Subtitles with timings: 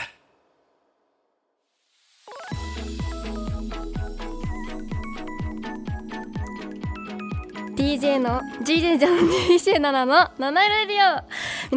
[7.76, 10.96] DJ の DJ じゃん DJ7 の七色レディ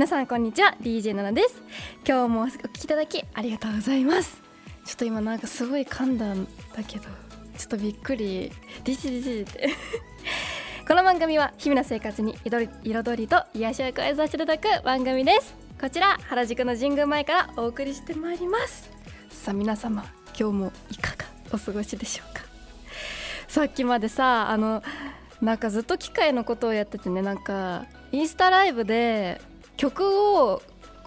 [0.03, 1.61] オさんこんにちは DJ7 です
[2.07, 4.41] 今日もお聞きいただきありがとうございます
[4.85, 6.49] ちょっと今なんかすごい噛んだんだ
[6.87, 7.30] けど
[7.61, 8.51] ちょっとびっくり。
[8.83, 9.69] DJ って。
[10.87, 15.53] この番組は日々の生活に彩り彩りと癒しを加えさせていただく番組です。
[15.79, 18.89] こちら原宿の神宮前からお送りしてまいります。
[19.29, 22.41] さあ皆様今日もいかがお過ごしでしょうか。
[23.47, 24.81] さっきまでさあの
[25.39, 29.39] なんかずっと機械のことをやっててねなんかインスタライブで
[29.77, 30.03] 曲
[30.35, 30.63] を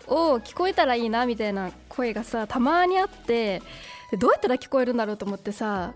[0.06, 3.60] を聞こえたらいいなみたいな声がさたまにあって
[4.20, 5.94] どうやったら聞こえるんだろうと思ってさ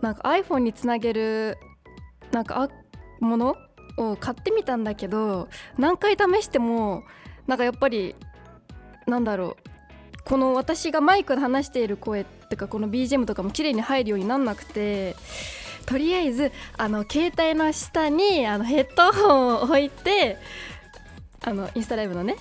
[0.00, 1.58] なんか iPhone につなげる
[2.32, 3.56] なんかあもの
[3.96, 7.04] を買ってみたんだけど何回試しても
[7.46, 8.14] なんかやっぱり
[9.06, 9.68] なんだろう
[10.24, 15.16] この私がマイクで話している声ってかこの BGM とかも綺麗に入るようになんなくて
[15.86, 20.36] とりあえずあの携帯の下にあのヘッドホンを置いて
[21.40, 22.36] あのインスタライブのね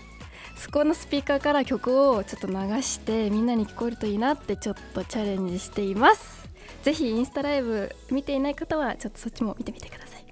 [0.58, 6.47] そこのスピーカーから曲をちょっと流してみんなに聞こえるといいなってちょっとチャレンジしています。
[6.83, 10.28] ぜひインスタライブ見ていない方はちょっとそっちも見てみてください。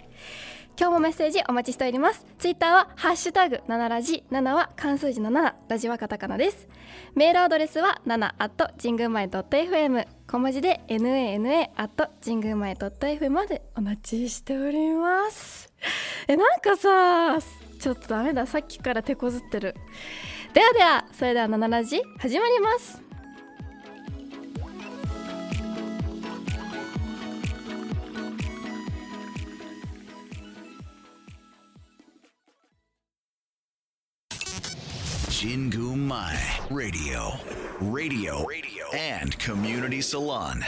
[0.78, 2.26] 今日もメッセージお待ちしております。
[2.38, 6.68] ツイッターはハッシュタグ7ラジ7は漢数字の7ラジはカタカナです。
[7.14, 15.72] メールアドレスは7 at 神宮前 .fm 小文字で nana at 神宮前 .fm までお待ちしております。
[16.28, 17.40] えなんかさ
[17.80, 18.46] ちょっとダメだ。
[18.46, 19.76] さっきから手こずってる。
[20.54, 23.05] ではではそれでは7ラジ始まります。
[35.46, 36.36] 神宮前
[36.72, 37.38] Radio.
[37.80, 38.48] Radio.
[38.48, 38.86] Radio.
[38.92, 40.64] And Community Salon.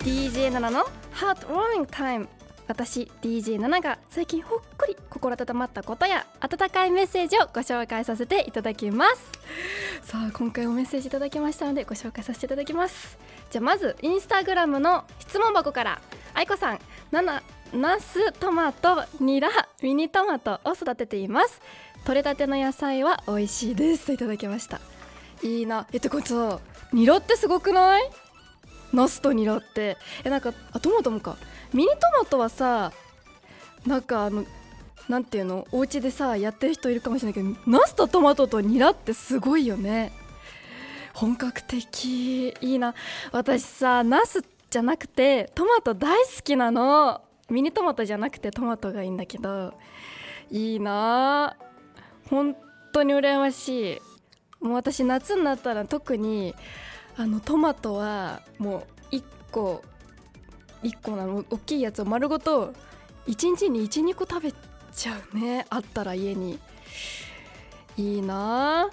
[0.00, 2.28] DJ7 のハートウォーミングタイム
[2.66, 9.38] 私 DJ7 が最近ほっこり心温まったことや温かいメッセージをご紹介させていただきます
[10.08, 13.18] さあ今回もメッセージいただきましたのでご紹介させていただきます。
[13.50, 16.00] じゃあまずインスタグラムの質問箱から。
[16.32, 16.80] 愛子さん
[17.12, 17.42] 7
[17.74, 19.50] ナストマトニラ
[19.82, 21.60] ミニトマトを育てています。
[22.06, 24.80] 取れたての野菜は美味しいですといただきました。
[25.42, 25.86] いいな。
[25.92, 26.62] えってこと
[26.94, 28.10] ニラってすごくない？
[28.94, 29.98] ナスとニラって。
[30.24, 31.36] えなんかあトマトもか。
[31.74, 32.92] ミニトマトはさ
[33.84, 34.46] なんかあの
[35.08, 35.66] なんていうの？
[35.72, 40.12] お家でさやってる人いるかもしれないけどナスとトマトとニラってすごいよね。
[41.14, 42.50] 本格的。
[42.60, 42.94] いいな。
[43.32, 47.22] 私さナスじゃなくてトマト大好きなの。
[47.48, 49.72] ミニトマトじゃなくてトマトがいいんだけど。
[50.50, 51.56] いいな。
[52.28, 52.54] 本
[52.92, 54.00] 当に羨ましい。
[54.60, 56.54] もう私夏になったら特に
[57.16, 59.82] あのトマトはもう1個
[60.82, 61.44] 1個なの。
[61.48, 62.74] 大きいやつを丸ごと
[63.26, 64.52] 1日に12個食べ
[64.98, 65.64] ちゃうね。
[65.70, 66.58] あったら家に。
[67.96, 68.90] いいな。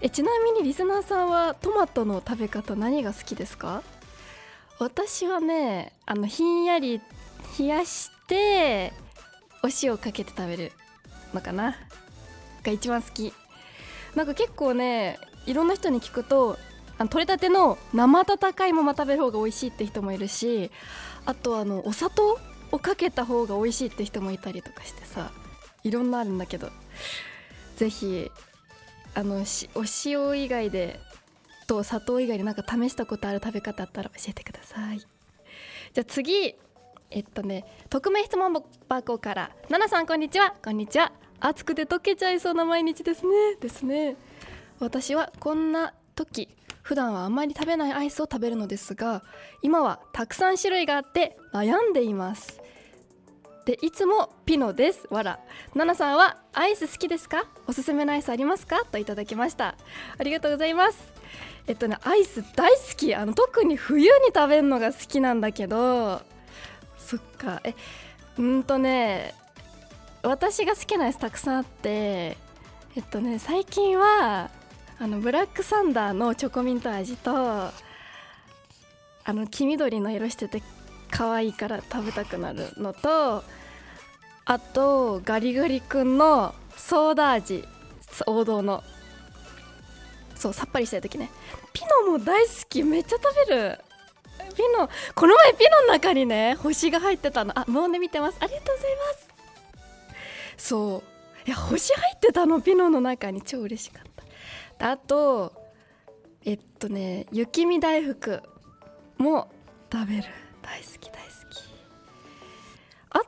[0.00, 3.82] えちなみにリスナーさんはトマトの食べ方何が好きですか？
[4.78, 7.00] 私はねあのひんやり
[7.58, 8.92] 冷やして
[9.62, 10.72] お塩かけて食べる
[11.34, 11.76] のかな？
[12.62, 13.34] が一番好き。
[14.14, 16.56] なんか結構ねいろんな人に聞くと
[16.96, 20.70] あの取れたての生温かいまま食べる方が美味しいって人もいるし
[21.26, 22.38] あとあのお砂糖
[22.72, 25.30] をかけた方が美味しいって人もいたりとかしてさ
[25.84, 26.70] いろんなあるんだけど
[27.76, 28.30] ぜひ
[29.14, 31.00] あのお塩以外で
[31.66, 34.98] と砂糖以外でなんか試したことある食べ方あったら教えてください。
[34.98, 36.54] じゃあ次
[37.10, 40.54] えっとね匿名質問箱から「ななさんこんにちは。
[40.64, 41.12] こんにちは。
[41.40, 44.16] 暑くて溶けちゃいそうな毎日ですね」ですね。
[44.78, 46.48] 私はこんな時
[46.88, 49.22] 普段はあんまり食べないアイスを食べるのですが
[49.60, 52.62] 今はたくさん種類があって悩んでいます。
[53.66, 55.06] でいつもピノです。
[55.10, 55.38] わら
[55.74, 57.44] ナナさんはアイス好きですか？
[57.66, 58.86] おすすめのアイスありますか？
[58.90, 59.76] といただきました。
[60.16, 61.12] ありがとうございます。
[61.66, 63.14] えっとねアイス大好き。
[63.14, 66.22] あの特に冬に食べるのが好きなんだけど。
[66.96, 67.60] そっか。
[67.64, 67.74] え
[68.38, 69.34] うんとね
[70.22, 72.38] 私が好きなアイスたくさんあって
[72.96, 74.50] えっとね最近は
[75.00, 77.72] あのブラックサンダーのチョコミント味とあ
[79.26, 80.62] の黄緑の色してて
[81.10, 83.44] 可愛いから食べたくなるのと
[84.44, 87.64] あとガリガリ君のソーダ味
[88.26, 88.82] 王道の
[90.34, 91.30] そうさっぱりしたい時ね。
[91.72, 93.78] ピノも大好きめっちゃ食べる。
[94.54, 97.58] ピノこの前ピノの中にね星が入ってたの。
[97.58, 98.38] あもうね見てます。
[98.40, 99.28] ありがとうございます。
[100.56, 101.02] そ
[101.46, 101.48] う。
[101.48, 103.42] いや星入ってたのピノの中に。
[103.42, 104.07] 超嬉しかった。
[104.80, 105.52] あと
[106.44, 108.42] えっとね雪見大福
[109.18, 109.50] も
[109.92, 110.24] 食べる。
[110.62, 111.20] 大好き大好
[111.50, 111.64] き。
[113.10, 113.20] あ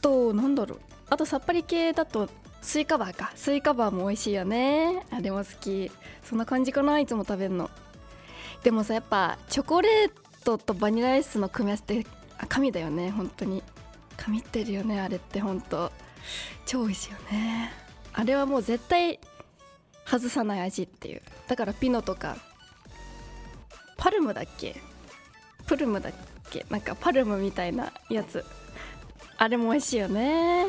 [0.00, 0.80] となんだろう。
[1.10, 2.28] あとさっぱり系だと
[2.62, 3.32] スイカバーか。
[3.34, 5.04] スイカバーも美味しいよね。
[5.10, 5.90] あれも好き。
[6.22, 7.70] そんな感じかないつも食べるの。
[8.62, 10.12] でもさやっぱチョコレー
[10.44, 12.08] トとバニラアイスの組み合わせって
[12.38, 13.10] あ神だよね。
[13.10, 13.62] 本当に。
[14.16, 15.92] 神ってるよねあれって本当。
[16.64, 17.72] 超美味しいよね。
[18.12, 19.18] あれはもう絶対
[20.06, 21.22] 外さない味っていう。
[21.48, 22.36] だからピノとか
[23.96, 24.76] パルムだっけ？
[25.66, 26.12] プルムだっ
[26.50, 26.66] け？
[26.70, 28.44] なんかパルムみたいなやつ。
[29.36, 30.66] あれも美味しいよね。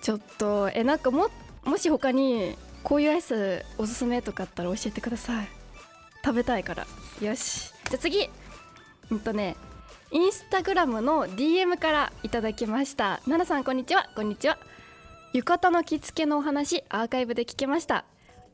[0.00, 1.28] ちょっとえなんかも
[1.64, 5.48] もし他にこういうアイスおすすめとかあったら教えてください。
[6.24, 6.86] 食べたいから。
[7.20, 7.72] よし。
[7.90, 8.28] じゃあ次。
[9.10, 9.56] うんとね
[10.10, 13.20] インスタグラムの DM からいただきました。
[13.24, 14.08] 奈々さんこんにちは。
[14.14, 14.58] こんにちは。
[15.32, 18.04] 浴衣の着付けのお話アーカイブで聞けました。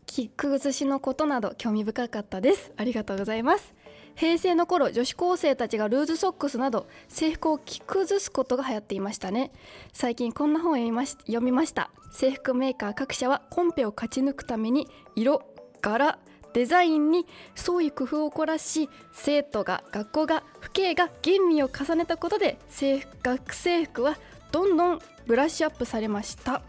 [0.07, 2.71] 着崩しのことなど興味深かったです。
[2.77, 3.75] ありがとうございます。
[4.15, 9.51] 平成の頃女子高生たちがルーズソックスなど制服を着崩すことが流行っていましたね。
[9.93, 11.91] 最近こんな本を読みまし読みました。
[12.13, 14.87] 制服メーカー各社はコンペを勝ち抜くために
[15.17, 15.43] 色
[15.83, 16.21] 柄
[16.53, 17.27] デザインに
[17.57, 24.17] 創意工夫を凝らし生徒が学校が父兄が吟味を重ねたことで制服学生服は
[24.51, 26.63] どんどんブラッシュアップされました。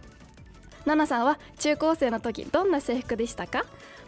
[0.86, 3.66] ナナさんは中高生の時どんな制服でしたか？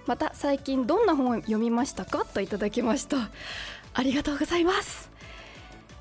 [0.08, 2.26] また最近どんな本を読みましたか？
[2.26, 3.18] といただきました。
[3.94, 5.12] ありがとうございます。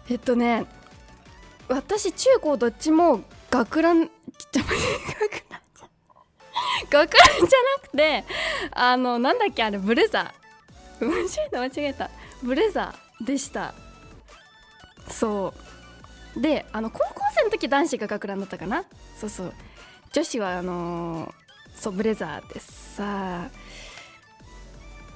[0.08, 0.66] えっとね
[1.68, 3.20] 私中高どっちも
[3.50, 4.10] 学ラン学ラン
[6.90, 8.24] 学ランじゃなくて
[8.72, 11.06] あのなんだっけあれブレザー。
[11.06, 12.10] 間違えた間違えた。
[12.42, 13.74] ブレザーでした。
[15.10, 15.52] そ
[16.36, 16.40] う。
[16.40, 18.84] であの高校生の時男子が学ランだったかな？
[19.16, 19.52] そうそう。
[20.12, 21.32] 女子はあのー
[21.74, 23.48] そうブレザーでさ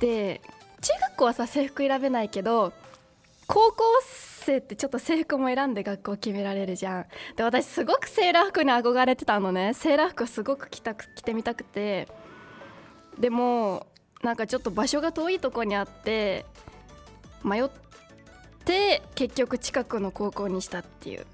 [0.01, 0.41] で
[0.81, 2.73] 中学校はさ制服選べないけど
[3.47, 7.07] 高校生ってちょっと制服も選んで学校決められるじゃん。
[7.37, 9.75] で私すごくセーラー服に憧れてたのね。
[9.75, 12.09] セーラー服すごく着たく着てみたくて。
[13.19, 13.87] でも
[14.23, 16.47] なんかちょっと場所が遠いとこにあって
[17.45, 17.69] 迷っ
[18.65, 21.27] て結局近くの高校にしたっていう。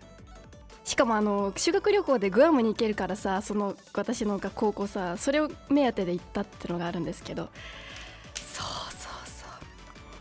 [0.91, 7.49] しかもあの修学旅行でグアムに行けるからさその私の高校さそれを目当てで行ったっていうのがあるんですけど。
[8.35, 8.67] そう
[8.99, 9.47] そうそ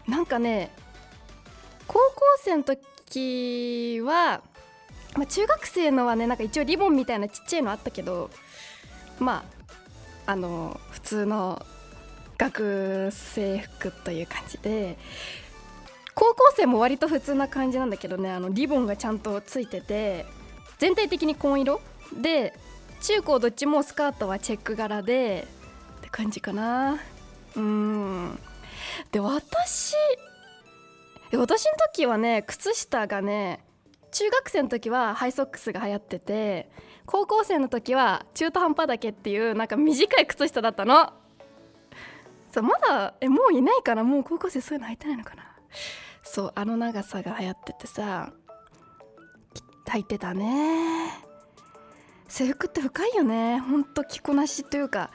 [0.07, 0.11] う。
[0.11, 0.69] なんかね
[1.87, 4.43] 高校生の時は、
[5.15, 8.29] まあ、中学生のはねなんか一応リボンみたいなちっちゃいのあったけど
[9.17, 9.43] ま
[10.27, 11.65] ああの普通の
[12.37, 14.99] 学生服という感じで
[16.13, 20.27] 高校生も割と普通な感じなんだけどねあのリボンがちゃんとついてて
[20.79, 21.81] 全体的に紺色
[22.13, 22.53] で
[23.01, 25.47] 中高どっちもスカートはチェック柄で
[25.99, 26.99] って感じかな。
[27.55, 28.39] うん。
[29.11, 29.93] で私
[31.31, 33.63] 私の時はね靴下がね
[34.11, 36.69] 中学生の時はハイソックスが流行ってて
[37.05, 41.13] 高校生の時は中途半端だけっていうなんか短い靴下だったの。
[42.51, 44.03] そうまだえもういないかな。
[44.03, 45.43] もう高校生そういうの履いてないのかな。
[46.23, 48.31] そうあの長さが流行っててさ。
[49.89, 51.11] 履いてたね。
[52.27, 53.59] 制服って深いよね。
[53.59, 55.09] ほんと着こなしというか。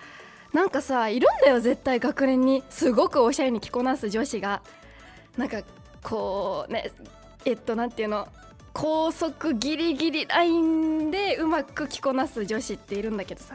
[0.53, 2.01] なんかさいるんだよ絶対。
[2.01, 2.63] 学年に。
[2.71, 4.63] すごくおしゃれに着こなす女子が。
[5.37, 5.63] なんか
[6.03, 6.93] こうね
[7.45, 8.29] えっとなんていうの。
[8.73, 13.55] 高速ギリギリラインでうまく着こなす女子っているんだけどさ。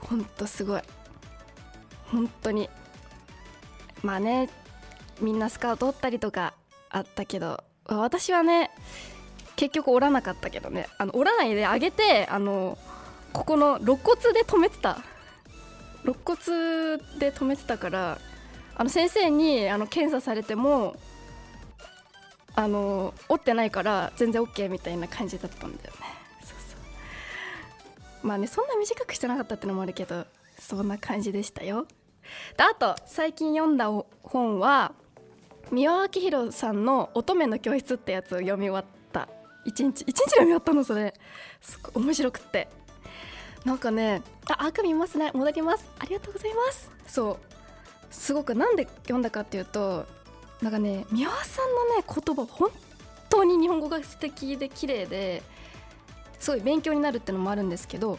[0.00, 0.82] ほんとすごい。
[2.10, 2.68] 本当に。
[4.02, 4.50] まあね
[5.20, 6.54] みんなスカート折ったりとか
[6.90, 7.62] あったけど。
[7.86, 8.70] 私はね
[9.56, 10.88] 結局折らなかったけどね。
[10.98, 12.78] あの折らないで上げてあの
[13.32, 14.98] ここの肋骨で止めてた。
[16.04, 16.38] 肋骨
[17.18, 18.18] で止めてたから
[18.76, 20.96] あの先生にあの検査されても
[22.54, 26.00] あの折ってないから全然 OK みたいな感じだったんだよね。
[26.42, 26.76] そうそ
[28.22, 28.26] う。
[28.26, 30.26] まあねそんな短くしてなかったってのもあるけど
[30.58, 31.86] そんな感じでしたよ。
[32.56, 33.90] であと最近読んだ
[34.22, 34.92] 本は
[35.70, 39.03] 三輪明宏さんの「乙女の教室」ってやつを読み終わって
[39.66, 41.14] 1日1日で終わったのそれ。
[41.60, 42.68] すごい面白くって。
[43.64, 45.30] なんかねあアーク見ますね。
[45.34, 45.88] 戻ります。
[45.98, 46.90] ありがとうございます。
[47.06, 47.54] そう。
[48.14, 50.06] すごくなんで読んだかっていうと
[50.62, 52.70] なんかね三輪さんのね言葉本
[53.28, 55.42] 当に日本語が素敵で綺麗で
[56.38, 58.18] すごい勉強になるってのもあるんですけど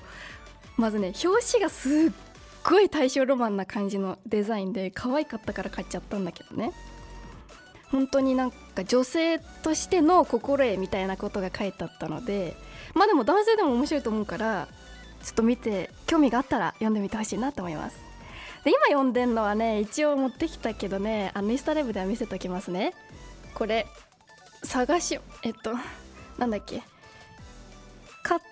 [0.77, 2.11] まずね表紙がすっ
[2.63, 6.73] ごい大正ロマンな感じのデザインで可愛かったから買っちゃったんだけどね。
[7.95, 12.57] 本当になんか女性としての心得みたいなことが書いてあったので
[12.93, 14.67] まあでも男性でも面白いと思うから
[15.23, 17.97] ちょっと見て興味があったら読んでみてほしいなと思います。
[18.65, 22.93] で今読んでんのはね一応持ってきたけどねあのインスタライブでは見せときますね。
[23.53, 23.87] これ
[24.63, 25.73] 探しえっと
[26.37, 26.83] なんだっけ。
[28.23, 28.43] 角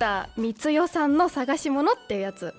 [0.00, 2.52] 田光代さんの探し物っていうやつ。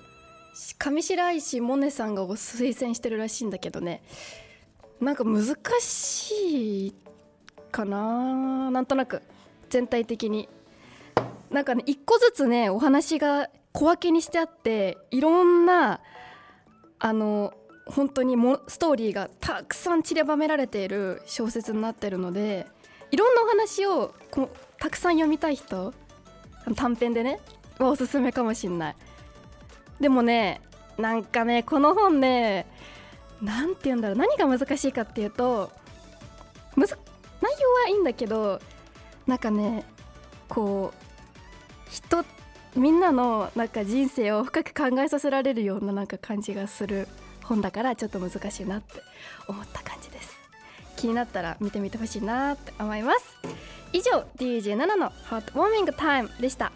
[0.78, 4.02] 上白石萌音さんが推薦してるらしいんだけどね。
[5.02, 6.94] なんか難しい
[7.72, 9.22] かななんとなく
[9.68, 10.48] 全体的に。
[11.50, 16.00] なんかね一個ずつねお話が小分けにしてあっていろんな
[16.98, 17.52] あの
[17.84, 22.66] 本当にもストーリーがたくさん散りばめられている小説になってるので
[23.10, 25.92] いろんなお話をこたくさん読みたい人
[26.74, 27.40] 短編でね
[27.78, 28.96] おすすめかもしんない。
[30.00, 30.62] でもね
[30.96, 32.66] なんかねこの本ね
[33.42, 35.70] 何て言うんだろう何が難しいかっていうと
[36.76, 36.96] むず
[37.40, 38.60] 内容はいいんだけど
[39.26, 39.84] なんかね
[40.48, 42.24] こう人
[42.76, 47.06] みんなのなんか人生を深く考えさせられるようななんか感じがする
[47.42, 49.02] 本だからちょっと難しいなって
[49.46, 50.38] 思った感じです。
[50.96, 53.36] 気になったら見てみてほしいなって思います。
[53.92, 56.72] 以上 DJ7 のハートウォーミングタイムでした。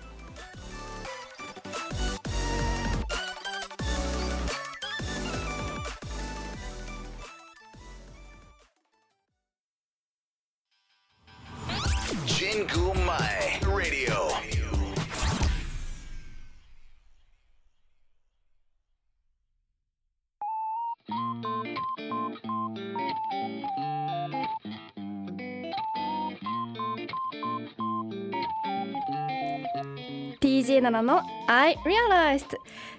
[30.41, 32.57] TJ7 の I Realized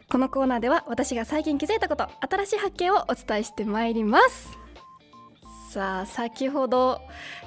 [0.09, 4.57] このコーナーでは私が最近気づいたこと新しい発見をお伝えしてまいります。
[5.69, 7.01] さあ先ほど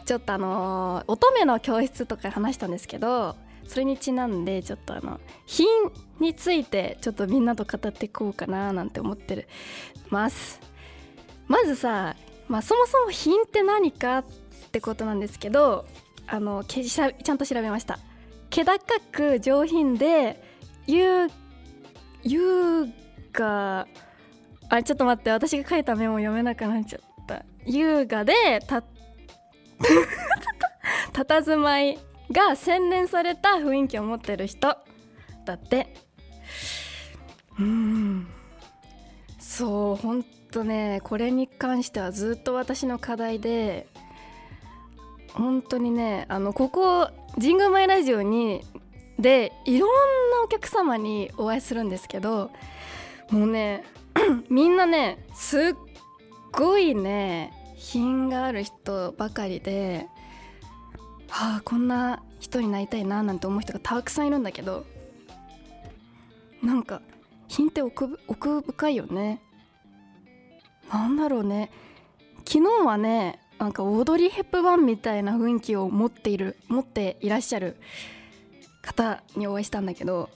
[0.05, 3.35] ちょっとあの乙女の教室とか話したんですけど
[3.67, 5.67] それにちなんでちょっとあの品
[6.21, 9.49] についてちょっとみんなと語っていこうかななんて思ってる
[10.11, 10.61] ます。
[11.49, 12.15] まずさ、
[12.47, 14.25] まあ、そもそも品って何かっ
[14.71, 15.87] てことなんですけど
[16.27, 17.99] あのちゃんと調べました。
[18.51, 18.79] 気高
[19.13, 20.43] く上品で
[20.87, 21.29] 優
[22.23, 22.87] 優
[23.33, 23.87] 雅
[24.69, 27.45] あちょっと待って私が書いたメモ読めなくなっちゃった。
[27.65, 28.83] 優雅でた
[31.13, 31.99] 佇まい
[32.31, 34.77] が洗練された雰囲気を持ってる人
[35.45, 35.95] だって。
[37.59, 38.27] うん。
[39.39, 43.87] そうほんとねこれに関してはずっと私の課題で
[45.35, 48.65] 本当にねあのここ神宮前ラジオに
[49.19, 49.91] でいろん
[50.31, 52.51] なお客様にお会いするんですけど
[53.31, 53.85] もうね
[54.49, 55.63] みんなねすっ
[56.53, 60.07] ごいね品がある人ばかりで
[61.29, 64.85] はあこんな人になりたいななんて思う人がたくさんいるんだけど
[66.63, 67.01] なんか
[67.51, 69.41] 品って奥奥深いよね。
[70.93, 71.71] なんだろうね。
[72.47, 77.77] 昨日はねなんかオードリー・ヘップバーンみたいな雰囲気を持っている持っていらっしゃる
[78.83, 80.31] 方にお会いしたんだけど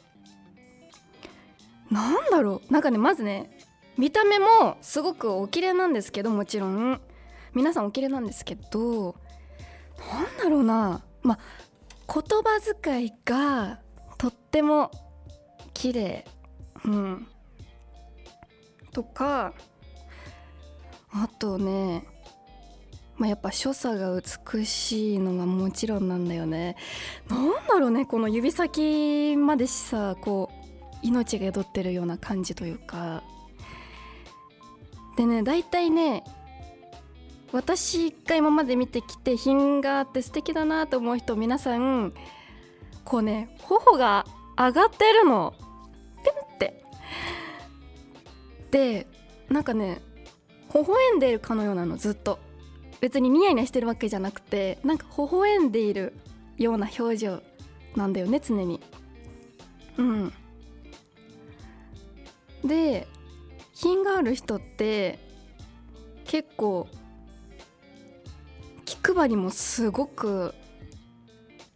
[1.91, 2.73] なんだろう？
[2.73, 3.59] なんかねまずね
[3.97, 7.01] 見た目もすごくお綺麗なんですけどもちろん。
[7.55, 9.15] 皆さんお綺麗なんですけど
[10.13, 11.03] なんだろうな。
[11.23, 11.39] まあ
[12.13, 13.81] 言葉遣いが
[14.19, 14.91] とっても
[15.73, 16.27] 綺麗。
[16.85, 17.27] うん。
[18.93, 19.55] とか
[21.13, 22.05] あとね
[23.17, 26.77] まあ、やっぱ所作が美しいのはもちろんなんだよね。
[27.29, 33.23] なんだろうねこの指先までしさこう命が宿ってるような感じというか。
[35.17, 36.25] でね大体ね
[37.53, 42.13] 私が今まで見てきて品があって素敵だなと思う人皆さん
[43.05, 44.27] こうね頬が
[44.59, 45.55] 上がってるの。
[46.25, 46.85] ピンって。
[48.73, 49.07] で
[49.49, 50.03] なんかね
[50.75, 52.41] 微笑んでるかのようなのずっと。
[53.05, 56.15] 別にニヤニヤしてるわけじゃなくてなんか微笑んでいる
[56.57, 57.43] ような表情
[57.97, 58.81] なんだよね常に。
[59.99, 60.33] うん。
[62.65, 63.07] で
[63.75, 65.19] 品がある人って
[66.25, 66.89] 結構
[68.87, 70.55] 気配りもすごく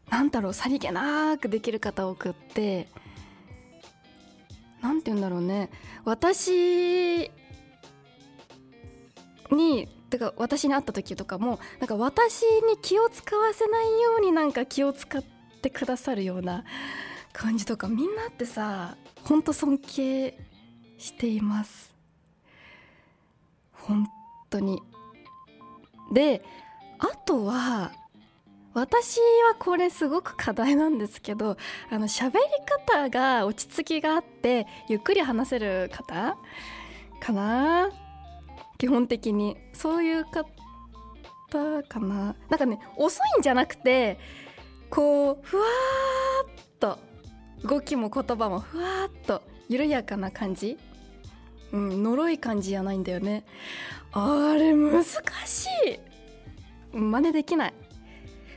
[0.08, 2.88] なんだろうさりげなくできる方多くって
[4.80, 5.68] なんて言うんだろうね。
[6.06, 7.30] 私
[9.50, 15.22] にてか私に会った時とかもなんか私に気を使わせないようになんか気を使っ
[15.62, 16.64] てくださるような
[17.32, 20.38] 感じとかみんなってさほんと尊敬
[20.96, 21.94] しています。
[23.72, 24.06] 本
[24.50, 24.82] 当に。
[26.12, 26.42] で
[26.98, 27.92] あとは
[28.74, 31.56] 私はこれすごく課題なんですけど
[31.90, 32.40] あの喋り
[32.86, 36.36] 方が落ち着きがあってゆっくり話せる方
[37.20, 38.07] かな。
[38.78, 39.56] 基本的に。
[39.72, 42.36] そういう方かな。
[42.48, 44.18] なんかね遅いんじゃなくて
[44.90, 46.98] こうふわーっと
[47.64, 50.78] 動きも言葉もふわーっと緩やかな感じ。
[51.72, 53.44] うん呪い感じじゃないんだよね。
[54.12, 55.98] あれ難しい。
[56.96, 57.74] 真似できない。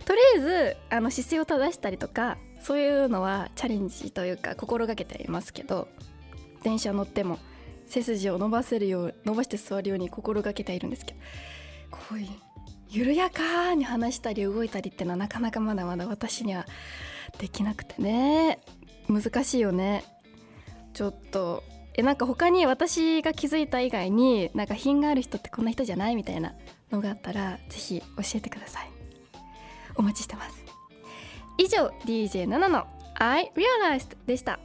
[0.05, 5.87] とりあえずあの姿勢を正したりとかそういうのはチャレンジというか心がけていますけど
[6.63, 7.39] 電車乗っても。
[7.91, 11.19] 背筋を伸ばせるよう伸ばして座るように心がけているんですけど
[11.91, 12.27] こういう
[12.89, 16.65] 緩やかに話したり動いたりってのはなかなかまだまだ私には
[17.37, 18.59] できなくてね。
[19.07, 20.03] 難しいよね。
[20.93, 26.53] ちょっとえなんか他に私が気づいた以外になんか品がある人ってこんな人じゃないみたいな
[26.91, 28.05] のがあったらぜひ教
[28.35, 28.91] えてください。
[29.95, 30.65] お待ちしてます。
[31.57, 34.59] 以上 DJ7 の I Realized でした。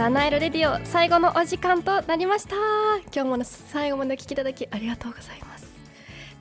[0.00, 2.56] 七色レディオ最後のお時間となりました。
[3.14, 5.70] 今日も最後までお聞きいただきありがとうございます。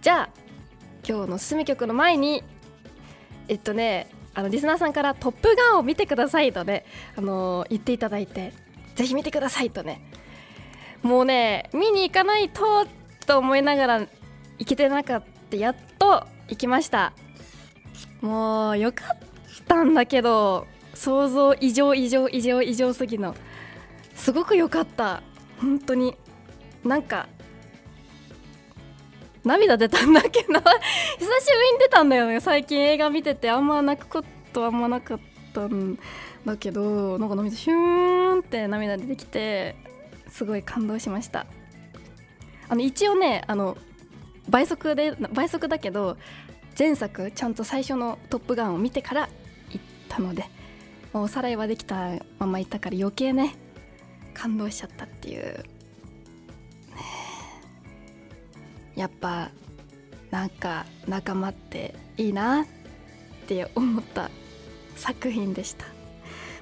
[0.01, 0.29] じゃあ
[1.05, 2.41] 今日の進み曲の前に
[3.49, 6.85] えっとねあのリスナーさんから「トップガン」を見てくださいとね、
[7.17, 8.53] あの言っていただいて
[8.95, 10.09] ぜひ見てくださいとね。
[11.03, 12.87] もうね見に行かないと
[13.25, 17.11] と思いながら行けてなかったやっと行きました。
[18.21, 19.17] もうよかっ
[19.67, 23.35] たんだけど想像以上以上以上以上すぎの。
[24.19, 25.23] すごく良かった。
[25.59, 26.15] 本当に。
[26.83, 27.27] なんか
[29.43, 30.53] 涙出たんだけど。
[30.53, 32.39] 久しぶりに出たんだよね。
[32.39, 33.49] 最近映画見てて。
[33.49, 35.19] あんま泣くことあんまなかっ
[35.53, 35.97] たん
[36.45, 37.17] だけど。
[37.17, 39.75] なんか涙シューンって涙出てきて
[40.27, 41.45] すごい感動しました。
[42.67, 43.77] あの一応ねあの
[44.47, 46.17] 倍速で倍速だけど
[46.77, 49.29] 前作ちゃんと最初の「トップガン」を見てから
[49.71, 50.45] 行ったので
[51.13, 53.55] もうおさらいはできたまま行ったから余計ね
[54.39, 55.65] 感動しちゃったっていう。
[58.95, 59.49] やっぱ
[60.29, 62.65] なんか仲間っていいなっ
[63.47, 64.29] て思った
[64.97, 65.85] 作品でした、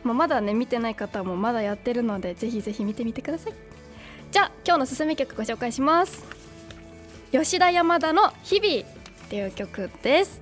[0.03, 3.53] まあ、まだね見てない方もまだやってるのでぜひぜひ見てみてください。
[4.31, 6.25] じゃあ今日の進み曲ご紹介します。
[7.31, 8.87] 吉田山田の「日々」
[9.25, 10.41] っていう曲です。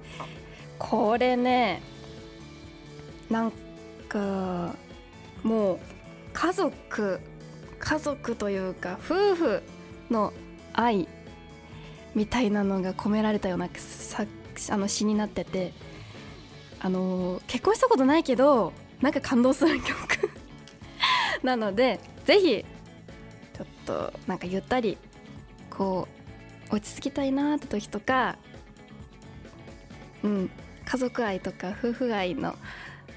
[0.77, 1.81] これね
[3.29, 3.51] なん
[4.09, 4.75] か
[5.43, 5.79] もう
[6.35, 7.19] 家族
[7.79, 9.63] 家族というか夫婦
[10.11, 10.33] の
[10.73, 11.07] 愛
[12.13, 15.73] みたいなのが込められたようなあの詩になってて
[16.79, 20.29] あの結婚したことないけどなんか感動する曲
[21.41, 22.65] なのでぜひ
[23.53, 24.97] ちょっとなんかゆったり
[25.69, 26.07] こ
[26.71, 28.37] う落ち着きたいなって時とか
[30.23, 30.49] うん
[30.85, 32.55] 家族愛とか夫婦愛の